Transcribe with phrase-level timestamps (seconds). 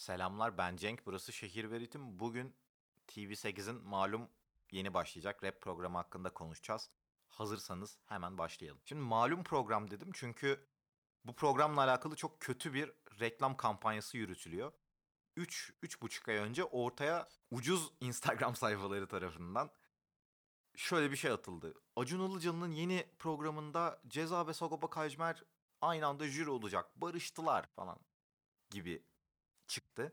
[0.00, 2.18] Selamlar ben Cenk burası Şehir ve Ritim.
[2.18, 2.56] Bugün
[3.08, 4.28] TV8'in malum
[4.70, 6.90] yeni başlayacak rap programı hakkında konuşacağız.
[7.28, 8.80] Hazırsanız hemen başlayalım.
[8.84, 10.66] Şimdi malum program dedim çünkü
[11.24, 14.72] bu programla alakalı çok kötü bir reklam kampanyası yürütülüyor.
[15.36, 19.70] 3 3,5 ay önce ortaya ucuz Instagram sayfaları tarafından
[20.76, 21.74] şöyle bir şey atıldı.
[21.96, 25.44] Acun Ilıcalı'nın yeni programında Ceza ve Sagopa Kajmer
[25.80, 27.00] aynı anda jüri olacak.
[27.00, 27.98] Barıştılar falan
[28.70, 29.09] gibi
[29.70, 30.12] çıktı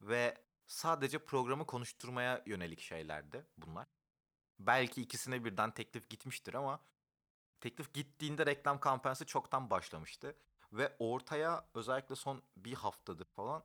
[0.00, 3.86] ve sadece programı konuşturmaya yönelik şeylerdi bunlar.
[4.58, 6.80] Belki ikisine birden teklif gitmiştir ama
[7.60, 10.36] teklif gittiğinde reklam kampanyası çoktan başlamıştı
[10.72, 13.64] ve ortaya özellikle son bir haftadır falan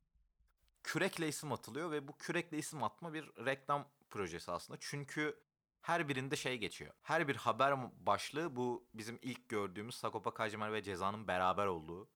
[0.84, 4.78] kürekle isim atılıyor ve bu kürekle isim atma bir reklam projesi aslında.
[4.82, 5.40] Çünkü
[5.82, 6.94] her birinde şey geçiyor.
[7.02, 12.10] Her bir haber başlığı bu bizim ilk gördüğümüz Sagopa Kajmer ve Ceza'nın beraber olduğu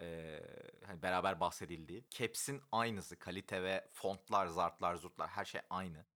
[0.00, 0.40] e,
[0.86, 2.04] hani beraber bahsedildiği.
[2.10, 3.18] Caps'in aynısı.
[3.18, 6.06] Kalite ve fontlar, zartlar, zurtlar her şey aynı.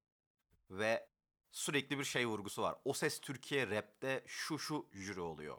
[0.70, 1.09] Ve
[1.52, 2.76] sürekli bir şey vurgusu var.
[2.84, 5.59] O ses Türkiye rapte şu şu jüri oluyor.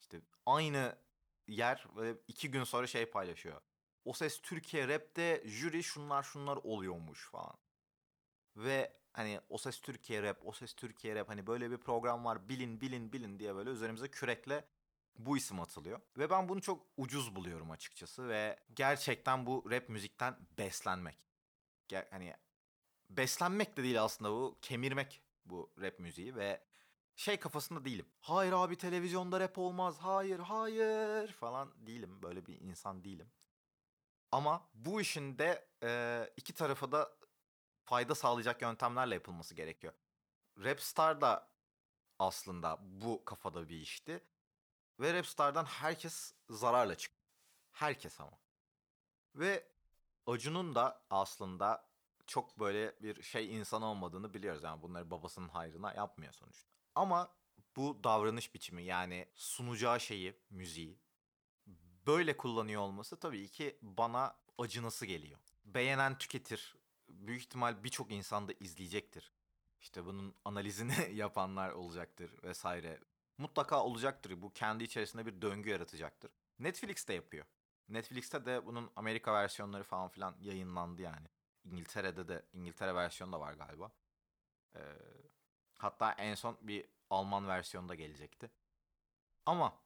[0.00, 0.98] İşte aynı
[1.48, 3.60] yer ve iki gün sonra şey paylaşıyor.
[4.04, 7.58] O ses Türkiye rapte jüri şunlar şunlar oluyormuş falan.
[8.56, 12.48] Ve hani O Ses Türkiye Rap, O Ses Türkiye Rap hani böyle bir program var
[12.48, 14.64] bilin bilin bilin diye böyle üzerimize kürekle
[15.18, 16.00] bu isim atılıyor.
[16.18, 21.18] Ve ben bunu çok ucuz buluyorum açıkçası ve gerçekten bu rap müzikten beslenmek.
[21.88, 22.36] Ger- hani
[23.10, 26.64] beslenmek de değil aslında bu kemirmek bu rap müziği ve
[27.16, 28.06] şey kafasında değilim.
[28.20, 29.98] Hayır abi televizyonda rap olmaz.
[29.98, 32.22] Hayır, hayır falan değilim.
[32.22, 33.30] Böyle bir insan değilim.
[34.32, 37.16] Ama bu işin de e, iki tarafa da
[37.84, 39.92] fayda sağlayacak yöntemlerle yapılması gerekiyor.
[40.58, 41.50] Rapstar da
[42.18, 44.24] aslında bu kafada bir işti.
[45.00, 47.18] Ve Rapstar'dan herkes zararla çıktı.
[47.72, 48.38] Herkes ama.
[49.34, 49.68] Ve
[50.26, 51.88] Acun'un da aslında
[52.26, 54.62] çok böyle bir şey insan olmadığını biliyoruz.
[54.62, 56.70] Yani bunları babasının hayrına yapmıyor sonuçta.
[56.94, 57.28] Ama
[57.76, 60.98] bu davranış biçimi yani sunacağı şeyi, müziği
[62.06, 65.38] böyle kullanıyor olması tabii ki bana acınası geliyor.
[65.64, 66.76] Beğenen tüketir.
[67.08, 69.32] Büyük ihtimal birçok insan da izleyecektir.
[69.80, 73.00] İşte bunun analizini yapanlar olacaktır vesaire.
[73.38, 74.42] Mutlaka olacaktır.
[74.42, 76.30] Bu kendi içerisinde bir döngü yaratacaktır.
[76.58, 77.46] Netflix de yapıyor.
[77.88, 81.26] Netflix'te de bunun Amerika versiyonları falan filan yayınlandı yani.
[81.64, 83.92] İngiltere'de de İngiltere versiyonu da var galiba.
[84.74, 84.80] Ee,
[85.78, 88.50] hatta en son bir Alman versiyonu da gelecekti.
[89.46, 89.78] Ama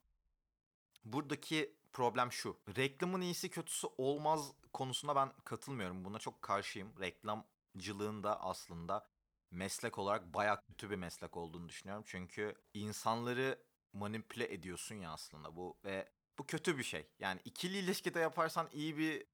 [1.04, 2.56] buradaki problem şu.
[2.76, 6.04] Reklamın iyisi kötüsü olmaz konusunda ben katılmıyorum.
[6.04, 6.92] Buna çok karşıyım.
[7.00, 9.08] Reklamcılığın da aslında
[9.52, 12.04] meslek olarak bayağı kötü bir meslek olduğunu düşünüyorum.
[12.06, 17.06] Çünkü insanları manipüle ediyorsun ya aslında bu ve bu kötü bir şey.
[17.18, 19.26] Yani ikili ilişkide yaparsan iyi bir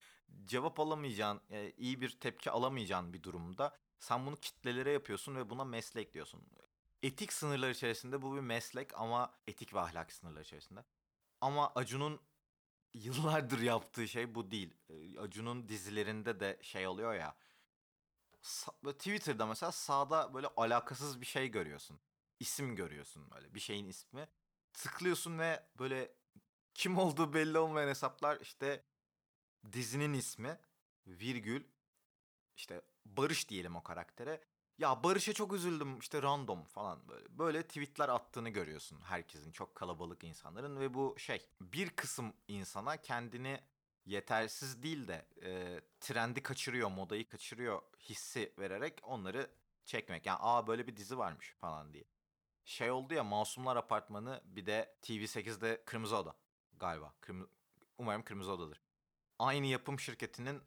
[0.45, 5.65] cevap alamayacağın, e, iyi bir tepki alamayacağın bir durumda sen bunu kitlelere yapıyorsun ve buna
[5.65, 6.43] meslek diyorsun.
[7.03, 10.85] Etik sınırlar içerisinde bu bir meslek ama etik ve ahlak sınırlar içerisinde.
[11.41, 12.21] Ama Acun'un
[12.95, 14.75] yıllardır yaptığı şey bu değil.
[14.89, 17.37] E, Acun'un dizilerinde de şey oluyor ya.
[18.85, 22.01] Twitter'da mesela sağda böyle alakasız bir şey görüyorsun.
[22.41, 24.29] İsim görüyorsun böyle bir şeyin ismi.
[24.73, 26.13] Tıklıyorsun ve böyle
[26.75, 28.85] kim olduğu belli olmayan hesaplar işte
[29.73, 30.59] dizinin ismi
[31.07, 31.65] virgül
[32.57, 34.41] işte Barış diyelim o karaktere.
[34.79, 37.39] Ya Barış'a çok üzüldüm işte random falan böyle.
[37.39, 43.61] Böyle tweetler attığını görüyorsun herkesin çok kalabalık insanların ve bu şey bir kısım insana kendini
[44.09, 49.51] yetersiz değil de e, trendi kaçırıyor, modayı kaçırıyor hissi vererek onları
[49.85, 50.27] çekmek.
[50.27, 52.05] Yani aa böyle bir dizi varmış falan diye.
[52.65, 56.37] Şey oldu ya Masumlar Apartmanı bir de TV8'de Kırmızı Oda
[56.77, 57.15] galiba.
[57.21, 57.51] Kırmızı,
[57.99, 58.81] umarım Kırmızı Oda'dır.
[59.39, 60.63] Aynı yapım şirketinin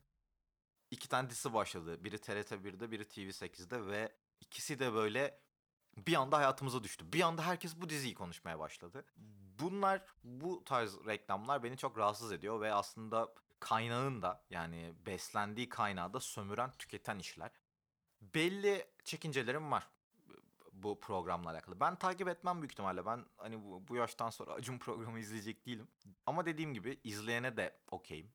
[0.92, 2.04] iki tane dizisi başladı.
[2.04, 5.40] Biri TRT1'de, biri TV8'de ve ikisi de böyle
[5.98, 7.14] bir anda hayatımıza düştü.
[7.14, 9.06] Bir anda herkes bu diziyi konuşmaya başladı.
[9.62, 16.14] Bunlar, bu tarz reklamlar beni çok rahatsız ediyor ve aslında kaynağın da yani beslendiği kaynağı
[16.14, 17.52] da sömüren, tüketen işler.
[18.22, 19.88] Belli çekincelerim var
[20.84, 21.80] bu programla alakalı.
[21.80, 23.06] Ben takip etmem büyük ihtimalle.
[23.06, 25.88] Ben hani bu, bu yaştan sonra Acun programı izleyecek değilim.
[26.26, 28.32] Ama dediğim gibi izleyene de okeyim.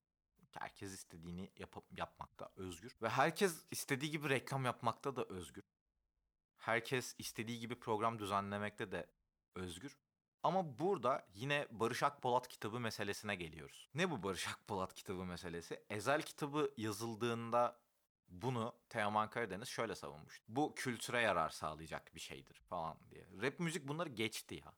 [0.52, 2.96] Herkes istediğini yap yapmakta özgür.
[3.02, 5.64] Ve herkes istediği gibi reklam yapmakta da özgür.
[6.56, 9.06] Herkes istediği gibi program düzenlemekte de
[9.55, 9.99] özgür.
[10.46, 13.88] Ama burada yine Barış Akpolat kitabı meselesine geliyoruz.
[13.94, 15.82] Ne bu Barış Akpolat kitabı meselesi?
[15.90, 17.81] Ezel kitabı yazıldığında
[18.28, 20.40] bunu Teoman Karadeniz şöyle savunmuş.
[20.48, 23.26] Bu kültüre yarar sağlayacak bir şeydir falan diye.
[23.43, 24.72] Rap müzik bunları geçti ya.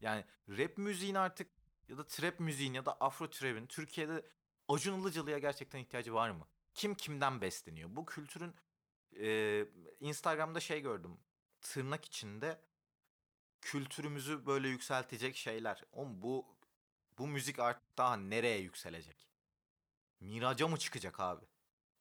[0.00, 1.50] Yani rap müziğin artık
[1.88, 4.26] ya da trap müziğin ya da afro trap'in Türkiye'de
[4.68, 6.46] Acun Ilıcalı'ya gerçekten ihtiyacı var mı?
[6.74, 7.96] kim kimden besleniyor?
[7.96, 8.54] Bu kültürün
[9.20, 9.64] e,
[10.00, 11.18] Instagram'da şey gördüm.
[11.60, 12.60] Tırnak içinde
[13.60, 15.84] kültürümüzü böyle yükseltecek şeyler.
[15.92, 16.46] Oğlum bu
[17.18, 19.28] bu müzik artık daha nereye yükselecek?
[20.20, 21.44] Miraca mı çıkacak abi?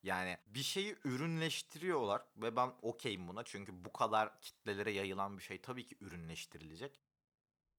[0.04, 5.62] Yani bir şeyi ürünleştiriyorlar ve ben okeyim buna çünkü bu kadar kitlelere yayılan bir şey
[5.62, 7.00] tabii ki ürünleştirilecek.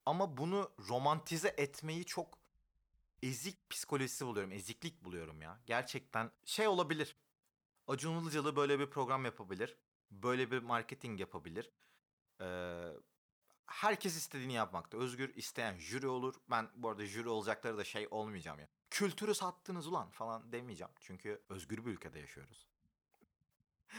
[0.07, 2.39] Ama bunu romantize etmeyi çok
[3.23, 5.61] ezik psikolojisi buluyorum, eziklik buluyorum ya.
[5.67, 7.17] Gerçekten şey olabilir.
[7.87, 9.77] Acun Ilıcalı böyle bir program yapabilir.
[10.11, 11.71] Böyle bir marketing yapabilir.
[12.41, 12.93] Ee,
[13.71, 14.99] herkes istediğini yapmakta.
[14.99, 16.35] Özgür isteyen jüri olur.
[16.51, 18.69] Ben bu arada jüri olacakları da şey olmayacağım ya.
[18.91, 20.93] Kültürü sattınız ulan falan demeyeceğim.
[21.01, 22.67] Çünkü özgür bir ülkede yaşıyoruz.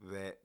[0.00, 0.38] Ve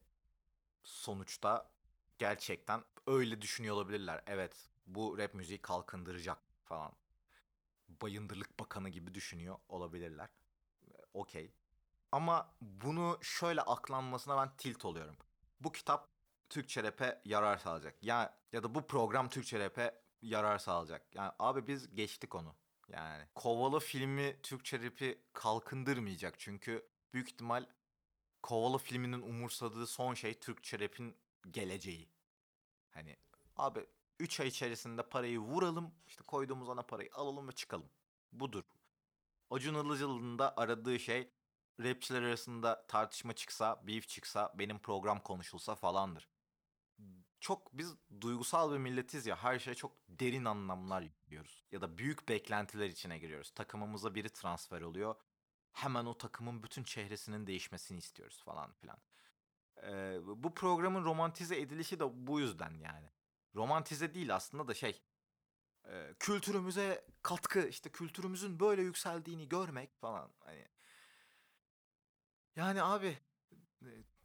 [0.83, 1.71] sonuçta
[2.17, 4.23] gerçekten öyle düşünüyor olabilirler.
[4.27, 6.91] Evet bu rap müziği kalkındıracak falan.
[7.89, 10.29] Bayındırlık bakanı gibi düşünüyor olabilirler.
[11.13, 11.51] Okey.
[12.11, 15.17] Ama bunu şöyle aklanmasına ben tilt oluyorum.
[15.59, 16.18] Bu kitap
[16.49, 18.03] Türkçe rap'e yarar sağlayacak.
[18.03, 21.15] Ya ya da bu program Türkçe rap'e yarar sağlayacak.
[21.15, 22.55] Yani abi biz geçtik onu.
[22.87, 26.39] Yani Kovalı filmi Türkçe rap'i kalkındırmayacak.
[26.39, 27.65] Çünkü büyük ihtimal
[28.41, 31.17] Kovalı filminin umursadığı son şey Türkçe rap'in
[31.51, 32.09] geleceği.
[32.89, 33.17] Hani
[33.57, 33.85] abi
[34.19, 37.89] 3 ay içerisinde parayı vuralım, işte koyduğumuz ana parayı alalım ve çıkalım.
[38.31, 38.63] Budur.
[39.49, 41.31] Acun Ilıcalı'nın da aradığı şey
[41.79, 46.29] rapçiler arasında tartışma çıksa, beef çıksa, benim program konuşulsa falandır.
[47.39, 51.65] Çok biz duygusal bir milletiz ya her şeye çok derin anlamlar yüklüyoruz.
[51.71, 53.51] Ya da büyük beklentiler içine giriyoruz.
[53.51, 55.15] Takımımıza biri transfer oluyor.
[55.71, 58.97] Hemen o takımın bütün çehresinin değişmesini istiyoruz falan filan.
[59.83, 63.09] Ee, bu programın romantize edilişi de bu yüzden yani.
[63.55, 65.01] Romantize değil aslında da şey.
[65.85, 70.67] E, kültürümüze katkı işte kültürümüzün böyle yükseldiğini görmek falan hani.
[72.55, 73.17] Yani abi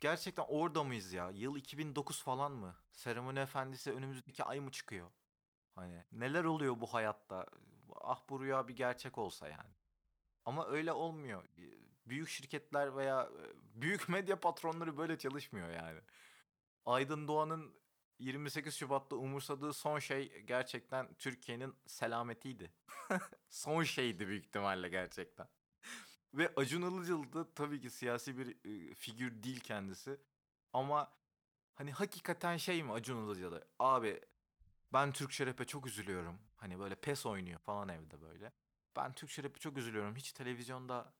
[0.04, 1.30] gerçekten orada mıyız ya?
[1.30, 2.76] Yıl 2009 falan mı?
[2.92, 5.10] Seremoni Efendisi önümüzdeki ay mı çıkıyor?
[5.74, 7.46] Hani neler oluyor bu hayatta?
[8.00, 9.70] Ah bu rüya bir gerçek olsa yani.
[10.44, 11.44] Ama öyle olmuyor.
[12.06, 13.28] Büyük şirketler veya
[13.74, 16.00] büyük medya patronları böyle çalışmıyor yani.
[16.86, 17.74] Aydın Doğan'ın
[18.18, 22.72] 28 Şubat'ta umursadığı son şey gerçekten Türkiye'nin selametiydi.
[23.48, 25.48] son şeydi büyük ihtimalle gerçekten.
[26.34, 30.20] Ve Acun Ilıcalı da tabii ki siyasi bir e, figür değil kendisi.
[30.72, 31.12] Ama
[31.74, 33.68] hani hakikaten şey mi Acun Ilıcalı?
[33.78, 34.20] Abi
[34.92, 36.38] ben Türkçe rap'e çok üzülüyorum.
[36.56, 38.52] Hani böyle pes oynuyor falan evde böyle.
[38.96, 40.16] Ben Türkçe rap'e çok üzülüyorum.
[40.16, 41.12] Hiç televizyonda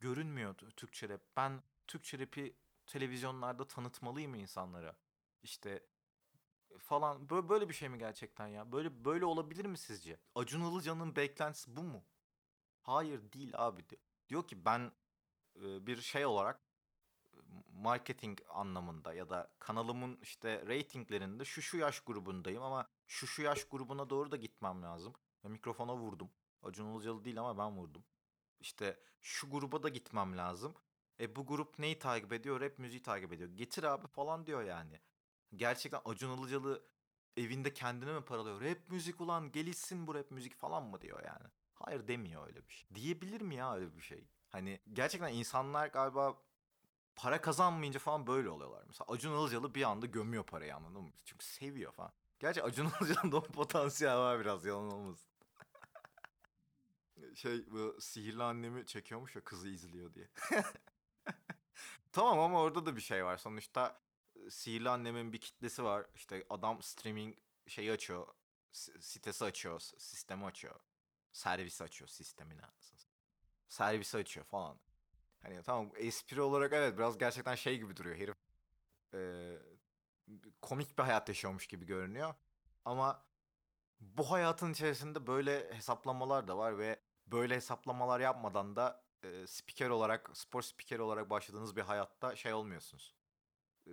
[0.00, 1.20] görünmüyor Türkçe rap.
[1.36, 2.56] Ben Türkçe rap'i
[2.86, 4.96] televizyonlarda tanıtmalıyım insanlara.
[5.42, 5.86] İşte
[6.78, 8.72] falan böyle, bir şey mi gerçekten ya?
[8.72, 10.20] Böyle böyle olabilir mi sizce?
[10.34, 12.04] Acun Ilıcalı'nın beklentisi bu mu?
[12.82, 14.02] Hayır değil abi diyor.
[14.28, 14.92] Diyor ki ben
[15.56, 16.60] bir şey olarak
[17.72, 23.64] marketing anlamında ya da kanalımın işte reytinglerinde şu şu yaş grubundayım ama şu şu yaş
[23.64, 25.12] grubuna doğru da gitmem lazım.
[25.44, 26.30] Ve mikrofona vurdum.
[26.62, 28.04] Acun Ilıcalı değil ama ben vurdum.
[28.60, 30.74] İşte şu gruba da gitmem lazım.
[31.20, 32.60] E bu grup neyi takip ediyor?
[32.60, 33.50] Rap müziği takip ediyor.
[33.50, 35.00] Getir abi falan diyor yani.
[35.56, 36.86] Gerçekten Acun Ilıcalı
[37.36, 38.60] evinde kendine mi paralıyor?
[38.60, 41.46] Rap müzik ulan gelişsin bu rap müzik falan mı diyor yani.
[41.84, 42.88] Hayır demiyor öyle bir şey.
[42.94, 44.24] Diyebilir mi ya öyle bir şey?
[44.50, 46.36] Hani gerçekten insanlar galiba
[47.16, 48.84] para kazanmayınca falan böyle oluyorlar.
[48.86, 51.12] Mesela Acun Ilıcalı bir anda gömüyor parayı anladın mı?
[51.24, 52.12] Çünkü seviyor falan.
[52.40, 55.28] Gerçi Acun Ilıcalı'nda o potansiyel var biraz yalan olmasın.
[57.34, 60.28] şey bu sihirli annemi çekiyormuş ya kızı izliyor diye.
[62.12, 63.36] tamam ama orada da bir şey var.
[63.36, 64.00] Sonuçta
[64.50, 66.06] sihirli annemin bir kitlesi var.
[66.14, 68.26] İşte adam streaming şeyi açıyor.
[69.00, 69.80] Sitesi açıyor.
[69.80, 70.74] Sistemi açıyor.
[71.32, 72.60] Servisi açıyor sistemini.
[73.68, 74.78] Servisi açıyor falan.
[75.42, 78.36] Hani tamam espri olarak evet biraz gerçekten şey gibi duruyor herif.
[79.14, 79.58] Ee,
[80.62, 82.34] komik bir hayat yaşıyormuş gibi görünüyor.
[82.84, 83.24] Ama
[84.00, 90.30] bu hayatın içerisinde böyle hesaplamalar da var ve böyle hesaplamalar yapmadan da e, spiker olarak,
[90.34, 93.14] spor spikeri olarak başladığınız bir hayatta şey olmuyorsunuz.
[93.86, 93.90] E,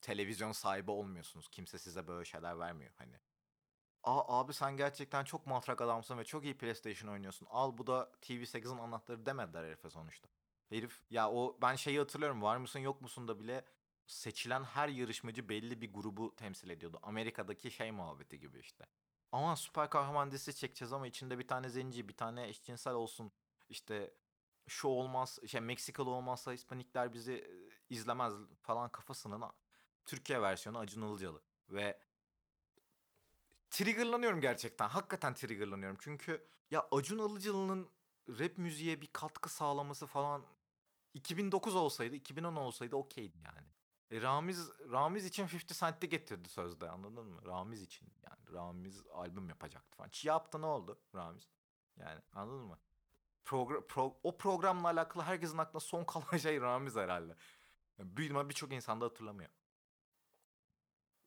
[0.00, 1.48] televizyon sahibi olmuyorsunuz.
[1.48, 3.20] Kimse size böyle şeyler vermiyor hani.
[4.08, 7.46] Abi sen gerçekten çok matrak adamsın ve çok iyi PlayStation oynuyorsun.
[7.50, 10.28] Al bu da TV8'in anahtarı demediler herife sonuçta.
[10.68, 13.64] Herif ya o ben şeyi hatırlıyorum var mısın yok musun da bile
[14.06, 16.98] seçilen her yarışmacı belli bir grubu temsil ediyordu.
[17.02, 18.86] Amerika'daki şey muhabbeti gibi işte.
[19.32, 23.32] Ama süper kahraman dizisi çekeceğiz ama içinde bir tane zenci, bir tane eşcinsel olsun.
[23.68, 24.14] İşte
[24.68, 29.42] şu olmaz, şey Meksikalı olmazsa Hispanikler bizi e, izlemez falan kafasının
[30.06, 31.42] Türkiye versiyonu Acun Ilıcalı.
[31.70, 32.00] Ve
[33.70, 34.88] triggerlanıyorum gerçekten.
[34.88, 35.98] Hakikaten triggerlanıyorum.
[36.00, 37.88] Çünkü ya Acun Ilıcalı'nın
[38.28, 40.42] rap müziğe bir katkı sağlaması falan
[41.14, 43.68] 2009 olsaydı, 2010 olsaydı okeydi yani.
[44.10, 47.46] E, Ramiz Ramiz için 50 Cent'te getirdi sözde anladın mı?
[47.46, 50.08] Ramiz için yani Ramiz albüm yapacaktı falan.
[50.08, 51.48] Çi yaptı ne oldu Ramiz?
[51.96, 52.78] Yani anladın mı?
[53.44, 57.36] Progr pro o programla alakalı herkesin aklına son kalan şey Ramiz herhalde.
[57.98, 59.50] Yani büyük birçok insan da hatırlamıyor.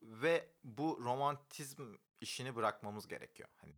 [0.02, 3.48] Ve bu romantizm işini bırakmamız gerekiyor.
[3.56, 3.74] Hani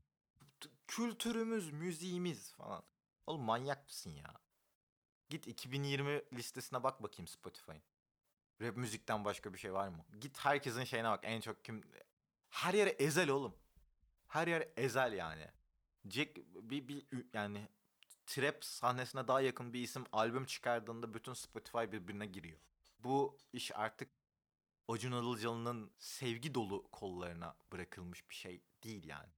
[0.86, 2.82] kültürümüz, müziğimiz falan.
[3.26, 4.34] Oğlum manyak mısın ya?
[5.28, 7.82] Git 2020 listesine bak bakayım Spotify'ın.
[8.60, 10.04] Rap müzikten başka bir şey var mı?
[10.20, 11.20] Git herkesin şeyine bak.
[11.22, 11.82] En çok kim...
[12.50, 13.54] Her yere ezel oğlum.
[14.26, 15.50] Her yer ezel yani.
[16.08, 17.68] Jack bir, bir yani
[18.26, 22.58] trap sahnesine daha yakın bir isim albüm çıkardığında bütün Spotify birbirine giriyor.
[22.98, 24.08] Bu iş artık
[24.88, 29.32] Acun Ilıcalı'nın sevgi dolu kollarına bırakılmış bir şey değil yani.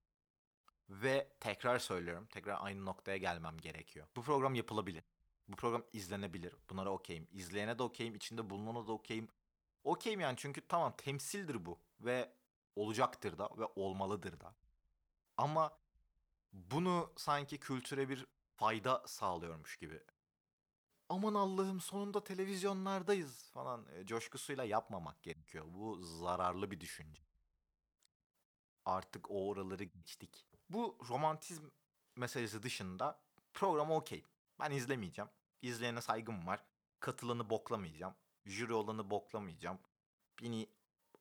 [0.88, 4.06] Ve tekrar söylüyorum, tekrar aynı noktaya gelmem gerekiyor.
[4.16, 5.04] Bu program yapılabilir.
[5.48, 6.54] Bu program izlenebilir.
[6.70, 7.28] Bunlara okeyim.
[7.32, 9.28] İzleyene de okeyim, içinde bulunana da okeyim.
[9.84, 11.78] Okeyim yani çünkü tamam temsildir bu.
[12.00, 12.32] Ve
[12.76, 14.54] olacaktır da ve olmalıdır da.
[15.36, 15.78] Ama
[16.52, 18.26] bunu sanki kültüre bir
[18.56, 20.00] fayda sağlıyormuş gibi.
[21.08, 25.64] Aman Allah'ım sonunda televizyonlardayız falan e, coşkusuyla yapmamak gerekiyor.
[25.68, 27.22] Bu zararlı bir düşünce.
[28.84, 30.46] Artık o oraları geçtik.
[30.70, 31.64] Bu romantizm
[32.16, 33.20] meselesi dışında
[33.54, 34.24] program okey.
[34.60, 35.30] Ben izlemeyeceğim.
[35.62, 36.64] İzleyene saygım var.
[37.00, 38.14] Katılanı boklamayacağım.
[38.46, 39.78] Jüri olanı boklamayacağım.
[40.42, 40.68] Beni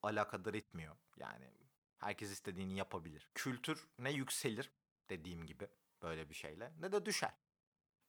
[0.04, 0.96] alakadar etmiyor.
[1.18, 1.52] Yani
[1.98, 3.30] herkes istediğini yapabilir.
[3.36, 4.72] Kültür ne yükselir
[5.10, 5.68] dediğim gibi
[6.02, 7.34] böyle bir şeyle ne de düşer.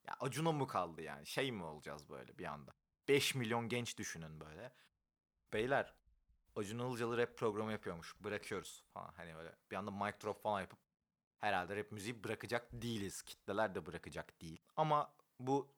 [0.06, 1.26] Ya Acun'a mı kaldı yani?
[1.26, 2.74] Şey mi olacağız böyle bir anda?
[3.08, 4.72] 5 milyon genç düşünün böyle.
[5.52, 5.94] Beyler
[6.56, 8.16] Acun Ilıcalı rap programı yapıyormuş.
[8.20, 9.12] Bırakıyoruz falan.
[9.16, 10.78] Hani böyle bir anda mic drop falan yapıp
[11.38, 13.22] herhalde rap müziği bırakacak değiliz.
[13.22, 14.62] Kitleler de bırakacak değil.
[14.76, 15.74] Ama bu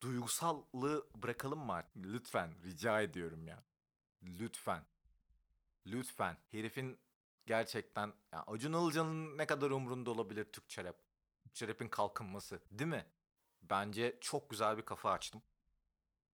[0.00, 1.96] duygusallığı bırakalım mı artık?
[1.96, 3.64] Lütfen rica ediyorum ya.
[4.22, 4.86] Lütfen.
[5.86, 6.36] Lütfen.
[6.50, 6.98] Herifin
[7.46, 10.96] gerçekten ya Acun Ilıcalı'nın ne kadar umurunda olabilir Türkçe rap?
[11.54, 13.06] Türkçe rap'in kalkınması değil mi?
[13.62, 15.42] Bence çok güzel bir kafa açtım.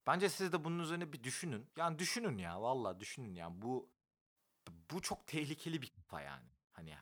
[0.06, 1.70] Bence siz de bunun üzerine bir düşünün.
[1.76, 3.62] Yani düşünün ya valla düşünün ya.
[3.62, 3.90] Bu
[4.90, 6.48] bu çok tehlikeli bir kafa yani.
[6.72, 6.96] Hani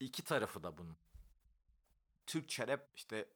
[0.00, 0.96] iki tarafı da bunun.
[2.26, 3.28] Türkçe rap işte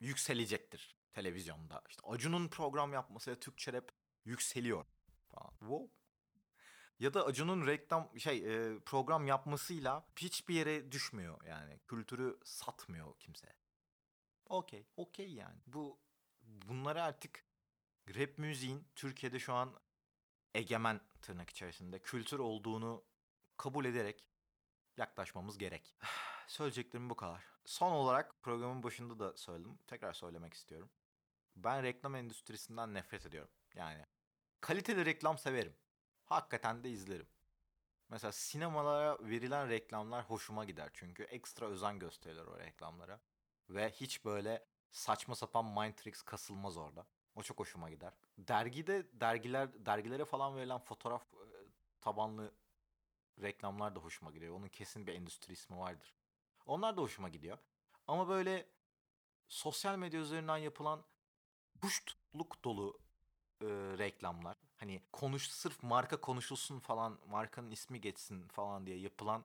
[0.00, 1.82] yükselecektir televizyonda.
[1.88, 3.92] İşte Acun'un program yapmasıyla Türkçe rap
[4.24, 4.84] yükseliyor
[5.28, 5.50] falan.
[5.50, 5.88] Wow.
[6.98, 11.78] Ya da Acun'un reklam şey e, program yapmasıyla hiçbir yere düşmüyor yani.
[11.88, 13.57] Kültürü satmıyor kimse.
[14.48, 15.56] Okey, okey yani.
[15.66, 15.98] Bu
[16.42, 17.44] bunları artık
[18.16, 19.74] rap müziğin Türkiye'de şu an
[20.54, 23.04] egemen tırnak içerisinde kültür olduğunu
[23.56, 24.26] kabul ederek
[24.96, 25.96] yaklaşmamız gerek.
[26.48, 27.44] Söyleyeceklerim bu kadar.
[27.64, 29.78] Son olarak programın başında da söyledim.
[29.86, 30.90] Tekrar söylemek istiyorum.
[31.56, 33.50] Ben reklam endüstrisinden nefret ediyorum.
[33.74, 34.06] Yani
[34.60, 35.76] kaliteli reklam severim.
[36.24, 37.26] Hakikaten de izlerim.
[38.08, 40.90] Mesela sinemalara verilen reklamlar hoşuma gider.
[40.94, 43.20] Çünkü ekstra özen gösterilir o reklamlara.
[43.70, 47.06] Ve hiç böyle saçma sapan mind tricks kasılmaz orada.
[47.34, 48.12] O çok hoşuma gider.
[48.38, 51.46] Dergide dergiler dergilere falan verilen fotoğraf e,
[52.00, 52.54] tabanlı
[53.42, 54.54] reklamlar da hoşuma gidiyor.
[54.54, 56.14] Onun kesin bir endüstri ismi vardır.
[56.66, 57.58] Onlar da hoşuma gidiyor.
[58.06, 58.68] Ama böyle
[59.48, 61.04] sosyal medya üzerinden yapılan
[61.80, 62.98] puştluk dolu
[63.60, 63.66] e,
[63.98, 64.56] reklamlar.
[64.76, 69.44] Hani konuş sırf marka konuşulsun falan, markanın ismi geçsin falan diye yapılan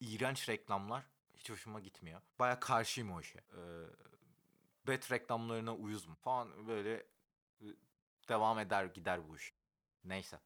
[0.00, 1.04] iğrenç reklamlar
[1.36, 2.20] hiç hoşuma gitmiyor.
[2.38, 3.38] Baya karşıyım o işe.
[3.38, 3.60] Ee,
[4.86, 7.06] bet reklamlarına uyuz mu falan böyle
[8.28, 9.52] devam eder gider bu iş.
[10.04, 10.40] Neyse.